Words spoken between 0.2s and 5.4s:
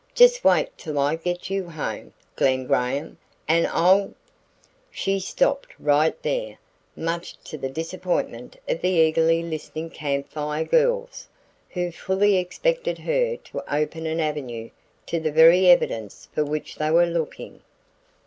wait till I get you home, Glen Graham, and I'll" She